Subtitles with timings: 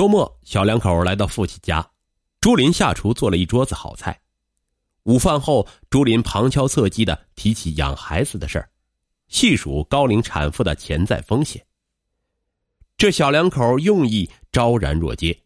[0.00, 1.86] 周末，小两口来到父亲家，
[2.40, 4.18] 朱林下厨做了一桌子好菜。
[5.02, 8.70] 午饭后，朱林旁敲侧击的提起养孩子的事儿，
[9.28, 11.66] 细数高龄产妇的潜在风险。
[12.96, 15.38] 这小两口用意昭然若揭，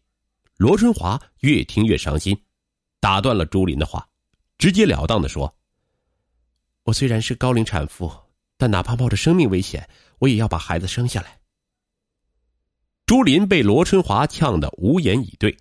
[0.55, 2.41] 罗春华越听越伤心，
[3.01, 4.07] 打断了朱林的话，
[4.57, 5.53] 直截了当的说
[6.83, 8.09] ：“我虽然是高龄产妇，
[8.55, 11.39] 但哪怕冒着生命危险，我也要把孩子生下来。”
[13.05, 15.55] 朱林被罗春华呛得无言以对，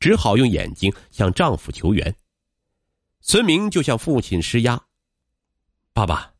[0.00, 2.16] 只好用眼睛向丈夫求援。
[3.20, 4.82] 孙明就向父亲施压
[5.92, 6.32] ：“爸爸，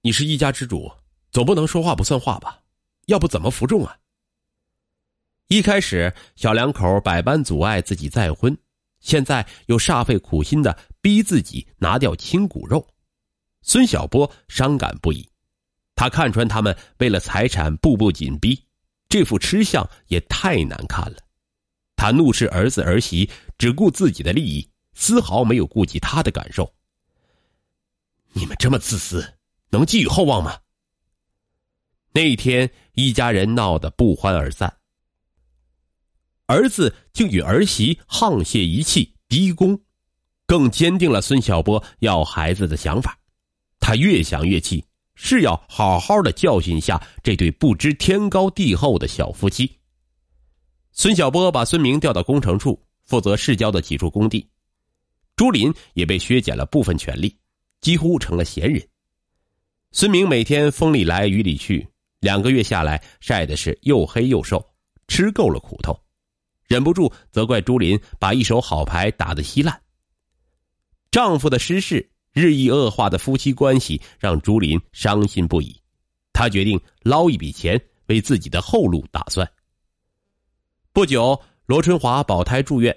[0.00, 0.90] 你是一家之主，
[1.30, 2.62] 总不能说话不算话吧？
[3.06, 3.98] 要不怎么服众啊？”
[5.48, 8.56] 一开始，小两口百般阻碍自己再婚，
[9.00, 12.86] 现在又煞费苦心的逼自己拿掉亲骨肉，
[13.60, 15.28] 孙小波伤感不已。
[15.94, 18.62] 他看穿他们为了财产步步紧逼，
[19.08, 21.16] 这副吃相也太难看了。
[21.96, 24.68] 他怒斥儿子儿媳只顾自己的利益。
[25.00, 26.74] 丝毫没有顾及他的感受。
[28.32, 29.34] 你们这么自私，
[29.70, 30.58] 能寄予厚望吗？
[32.10, 34.78] 那一天一家人闹得不欢而散。
[36.46, 39.80] 儿子竟与儿媳沆瀣一气，逼宫，
[40.46, 43.16] 更坚定了孙小波要孩子的想法。
[43.78, 44.84] 他越想越气，
[45.20, 49.68] 是要好好的教训一下这对不知天高地厚的小夫妻。
[50.92, 54.48] 孙小波把孙明调到工程处，负责市郊的几处工地。
[55.34, 57.36] 朱林也被削减了部分权利，
[57.80, 58.80] 几乎成了闲人。
[59.90, 61.86] 孙明每天风里来雨里去，
[62.20, 64.64] 两个月下来晒的是又黑又瘦，
[65.08, 66.00] 吃够了苦头，
[66.68, 69.82] 忍不住责怪朱林把一手好牌打得稀烂。
[71.10, 72.08] 丈夫的失势，
[72.38, 75.76] 日益恶化的夫妻关系让朱林伤心不已，
[76.32, 79.50] 他决定捞一笔钱为自己的后路打算。
[80.92, 82.96] 不久，罗春华保胎住院。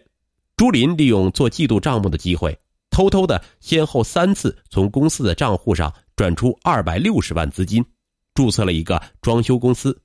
[0.56, 2.56] 朱林利用做季度账目的机会，
[2.92, 7.84] 偷偷的先后三次从公司的账户上转出二百六十万资金，
[8.36, 10.00] 注册了一个装修公司。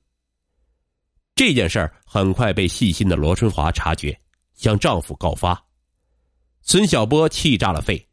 [1.35, 4.19] 这件事儿很快被细心的罗春华察觉，
[4.55, 5.63] 向丈夫告发。
[6.61, 8.06] 孙小波气炸了肺，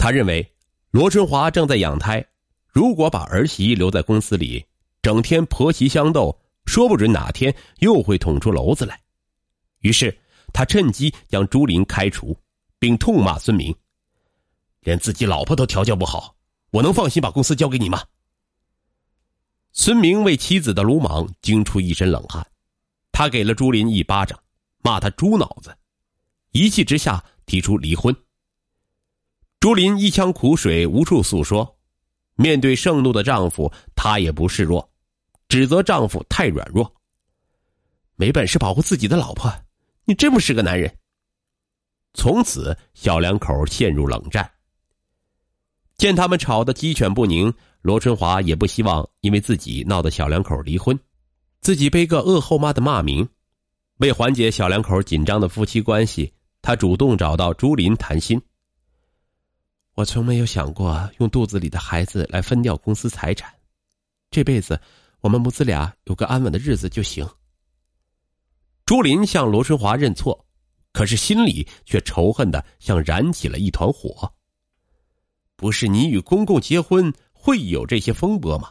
[0.00, 0.50] 他认为
[0.90, 2.26] 罗春华正在养胎，
[2.66, 4.64] 如果把儿媳留在公司里，
[5.02, 8.98] 整天婆媳相斗，说不准哪天又会捅出篓子来。
[9.80, 10.18] 于是。
[10.52, 12.36] 他趁机将朱林开除，
[12.80, 13.72] 并痛骂孙明
[14.82, 16.34] ：“连自己老婆都调教不好，
[16.72, 18.02] 我能放心把公司交给你吗？”
[19.70, 22.44] 孙明为妻子的鲁莽惊出一身冷汗，
[23.12, 24.36] 他给了朱林一巴掌，
[24.82, 25.72] 骂他猪脑子，
[26.50, 28.12] 一气之下提出离婚。
[29.60, 31.76] 朱林一腔苦水无处诉说，
[32.34, 34.90] 面对盛怒的丈夫，她也不示弱，
[35.48, 36.90] 指责丈夫太软弱，
[38.16, 39.52] 没本事保护自己的老婆。
[40.06, 40.90] 你真不是个男人。
[42.14, 44.50] 从此，小两口陷入冷战。
[45.98, 50.98] 见他们吵得鸡犬不宁，罗春华也不希望因为自己闹得小两口离婚，
[51.60, 53.28] 自己背个恶后妈的骂名。
[53.98, 56.32] 为缓解小两口紧张的夫妻关系，
[56.62, 58.40] 他主动找到朱林谈心。
[60.00, 63.52] 我从没有想过用肚子里的孩子来分掉公司财产，
[64.30, 64.80] 这辈子
[65.20, 67.28] 我们母子俩有个安稳的日子就行。
[68.86, 70.46] 朱林向罗春华认错，
[70.94, 74.32] 可是心里却仇恨的像燃起了一团火。
[75.54, 78.70] 不是你与公公结婚会有这些风波吗？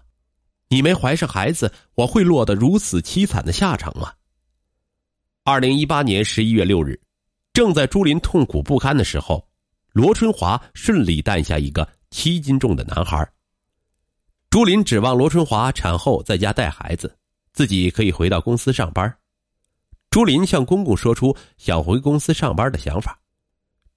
[0.68, 4.12] 你没怀上孩子，我会落得如此凄惨的下场吗？
[5.44, 7.00] 二零一八年十一月六日，
[7.54, 9.48] 正在朱林痛苦不堪的时候，
[9.92, 13.28] 罗春华顺利诞下一个七斤重的男孩。
[14.50, 17.16] 朱林指望罗春华产后在家带孩子，
[17.54, 19.16] 自己可以回到公司上班。
[20.10, 23.20] 朱林向公公说出想回公司上班的想法。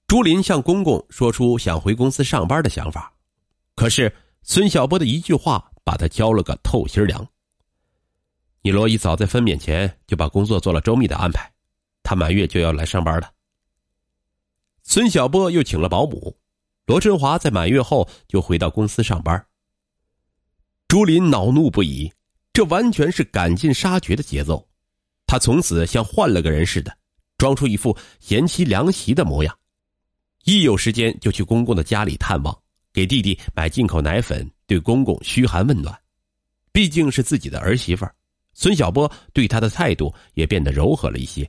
[0.07, 3.11] 朱林向公公说出想回公司上班的想法，
[3.75, 7.27] 可是孙小波的一句话把他浇了个透心凉。
[8.61, 11.51] 你罗姨早在分娩前就把工作做了周密的安排，
[12.03, 13.31] 她满月就要来上班了。
[14.83, 16.37] 孙小波又请了保姆，
[16.87, 19.47] 罗振华在满月后就回到公司上班。
[20.89, 22.13] 朱林恼怒不已，
[22.53, 24.69] 这完全是赶尽杀绝的节奏。
[25.27, 26.95] 他从此像换了个人似的，
[27.39, 29.59] 装出一副贤妻良媳的模样，
[30.45, 32.55] 一有时间就去公公的家里探望，
[32.93, 35.99] 给弟弟买进口奶粉，对公公嘘寒问暖。
[36.73, 38.07] 毕竟是自己的儿媳妇，
[38.53, 41.49] 孙小波对他的态度也变得柔和了一些，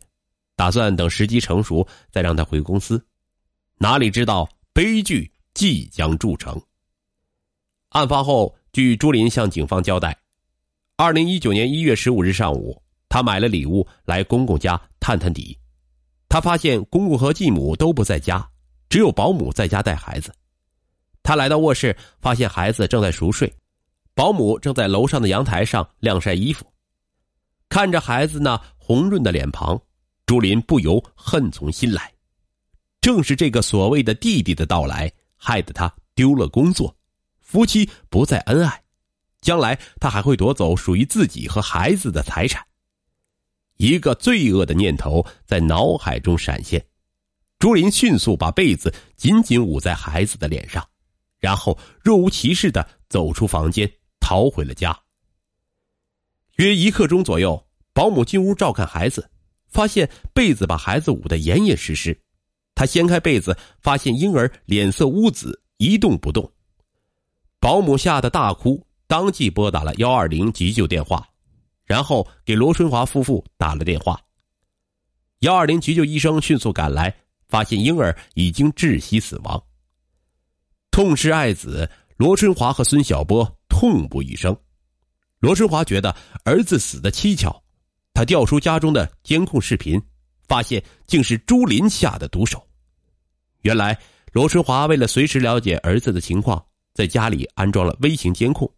[0.56, 3.06] 打算等时机成熟再让他回公司。
[3.78, 6.62] 哪里知道悲剧即将铸成。
[7.90, 10.18] 案发后，据朱林向警方交代，
[10.96, 12.82] 二零一九年一月十五日上午。
[13.10, 15.56] 他买了礼物来公公家探探底。
[16.28, 18.50] 他发现公公和继母都不在家，
[18.90, 20.34] 只有保姆在家带孩子。
[21.22, 23.54] 他来到卧室，发现孩子正在熟睡，
[24.16, 26.66] 保姆正在楼上的阳台上晾晒衣服。
[27.70, 29.80] 看着孩子那红润的脸庞，
[30.26, 32.12] 朱林不由恨从心来。
[33.04, 36.96] 正是这个所谓的弟弟的到来，害得他丢了工作，
[37.42, 38.82] 夫妻不再恩爱，
[39.42, 42.66] 将来他还会夺走属于自己和孩子的财产。
[43.76, 46.82] 一个罪恶的念头在脑海中闪现，
[47.60, 50.88] 朱林迅速把被子紧紧捂在孩子的脸上，
[51.42, 53.92] 然后若无其事的走出房间，
[54.22, 54.98] 逃回了家。
[56.56, 59.30] 约一刻钟左右，保姆进屋照看孩子，
[59.68, 62.18] 发现被子把孩子捂得严严实实。
[62.76, 66.52] 他掀开被子，发现婴儿脸色乌紫，一动不动。
[67.60, 71.28] 保姆吓得大哭，当即拨打了幺二零急救电话，
[71.86, 74.20] 然后给罗春华夫妇打了电话。
[75.40, 77.16] 幺二零急救医生迅速赶来，
[77.48, 79.62] 发现婴儿已经窒息死亡。
[80.90, 84.56] 痛失爱子，罗春华和孙小波痛不欲生。
[85.40, 86.16] 罗春华觉得
[86.46, 87.62] 儿子死的蹊跷，
[88.14, 90.02] 他调出家中的监控视频。
[90.48, 92.66] 发现竟是朱林下的毒手。
[93.62, 93.98] 原来
[94.32, 96.64] 罗春华为了随时了解儿子的情况，
[96.94, 98.72] 在家里安装了微型监控。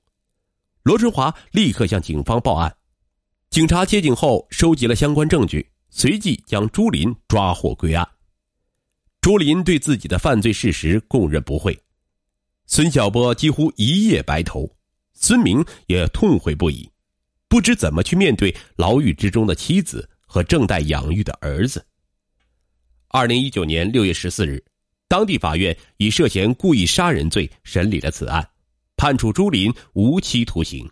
[0.83, 2.75] 罗春华立刻向警方报案，
[3.49, 8.07] 警察接警后收集了相关证据，随即将朱林抓获归案。
[9.21, 11.75] 朱林对自己的犯罪事实供认不讳，
[12.67, 14.69] 孙小波几乎一夜白头，
[15.13, 16.87] 孙明也痛悔不已，
[17.47, 20.07] 不知怎么去面对牢狱之中的妻子。
[20.35, 21.87] 和正待养育的儿子。
[23.07, 24.61] 二零一九年六月十四日，
[25.07, 28.45] 当地法院以涉嫌故意杀人罪审理了此案，
[28.97, 30.91] 判处朱林无期徒刑。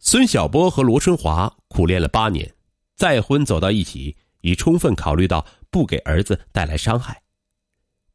[0.00, 2.54] 孙晓波和罗春华苦练了八年，
[2.94, 7.22] 再婚走到一起，已充分考虑到不给儿子带来伤害。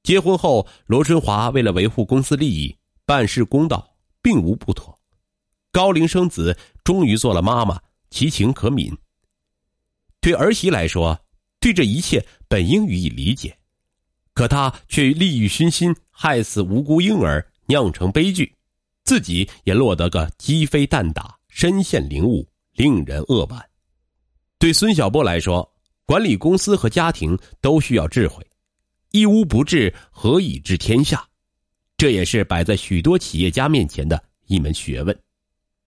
[0.03, 2.77] 结婚后，罗春华为了维护公司利益，
[3.07, 4.99] 办事公道，并无不妥。
[5.71, 7.81] 高龄生子，终于做了妈妈，
[8.11, 8.95] 其情可悯。
[10.23, 11.19] 对儿媳来说，
[11.59, 13.57] 对这一切本应予以理解，
[14.33, 18.55] 可她却利欲熏心，害死无辜婴儿，酿成悲剧，
[19.03, 23.61] 自己也落得个鸡飞蛋打，身陷囹圄，令人扼腕。
[24.57, 25.69] 对孙小波来说，
[26.05, 28.41] 管理公司和家庭都需要智慧，
[29.11, 31.27] 一屋不治，何以治天下？
[31.97, 35.19] 这也是摆在许多企业家面前的一门学问。